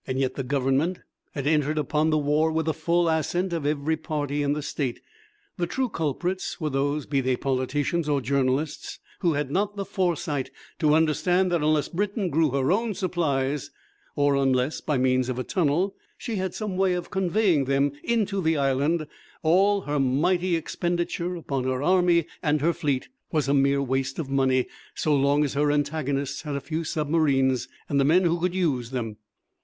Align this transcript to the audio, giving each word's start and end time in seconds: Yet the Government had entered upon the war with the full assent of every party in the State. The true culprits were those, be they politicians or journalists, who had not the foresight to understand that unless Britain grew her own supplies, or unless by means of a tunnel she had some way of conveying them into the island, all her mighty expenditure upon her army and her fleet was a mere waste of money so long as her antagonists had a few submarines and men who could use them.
Yet 0.07 0.33
the 0.33 0.41
Government 0.41 1.01
had 1.33 1.45
entered 1.45 1.77
upon 1.77 2.09
the 2.09 2.17
war 2.17 2.51
with 2.51 2.65
the 2.65 2.73
full 2.73 3.07
assent 3.07 3.53
of 3.53 3.67
every 3.67 3.95
party 3.97 4.41
in 4.41 4.53
the 4.53 4.63
State. 4.63 4.99
The 5.57 5.67
true 5.67 5.89
culprits 5.89 6.59
were 6.59 6.71
those, 6.71 7.05
be 7.05 7.21
they 7.21 7.35
politicians 7.35 8.09
or 8.09 8.19
journalists, 8.19 8.97
who 9.19 9.33
had 9.33 9.51
not 9.51 9.75
the 9.75 9.85
foresight 9.85 10.49
to 10.79 10.95
understand 10.95 11.51
that 11.51 11.61
unless 11.61 11.87
Britain 11.87 12.31
grew 12.31 12.49
her 12.49 12.71
own 12.71 12.95
supplies, 12.95 13.69
or 14.15 14.35
unless 14.37 14.81
by 14.81 14.97
means 14.97 15.29
of 15.29 15.37
a 15.37 15.43
tunnel 15.43 15.95
she 16.17 16.37
had 16.37 16.55
some 16.55 16.77
way 16.77 16.93
of 16.95 17.11
conveying 17.11 17.65
them 17.65 17.91
into 18.03 18.41
the 18.41 18.57
island, 18.57 19.05
all 19.43 19.81
her 19.81 19.99
mighty 19.99 20.55
expenditure 20.55 21.35
upon 21.35 21.65
her 21.65 21.83
army 21.83 22.25
and 22.41 22.61
her 22.61 22.73
fleet 22.73 23.07
was 23.31 23.47
a 23.47 23.53
mere 23.53 23.83
waste 23.83 24.17
of 24.17 24.31
money 24.31 24.65
so 24.95 25.15
long 25.15 25.43
as 25.43 25.53
her 25.53 25.71
antagonists 25.71 26.41
had 26.41 26.55
a 26.55 26.59
few 26.59 26.83
submarines 26.83 27.67
and 27.87 28.03
men 28.03 28.23
who 28.23 28.39
could 28.39 28.55
use 28.55 28.89
them. 28.89 29.17